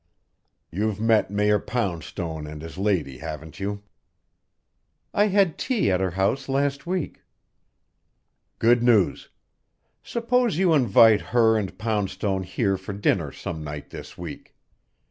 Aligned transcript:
You've 0.71 0.99
met 0.99 1.29
Mayor 1.29 1.59
Poundstone 1.59 2.47
and 2.47 2.63
his 2.63 2.79
lady, 2.79 3.19
haven't 3.19 3.59
you?" 3.59 3.83
"I 5.13 5.27
had 5.27 5.59
tea 5.59 5.91
at 5.91 5.99
her 6.01 6.09
house 6.09 6.49
last 6.49 6.87
week." 6.87 7.21
"Good 8.57 8.81
news. 8.81 9.29
Suppose 10.01 10.57
you 10.57 10.73
invite 10.73 11.21
her 11.21 11.55
and 11.55 11.77
Poundstone 11.77 12.41
here 12.41 12.77
for 12.77 12.93
dinner 12.93 13.31
some 13.31 13.63
night 13.63 13.91
this 13.91 14.17
week. 14.17 14.55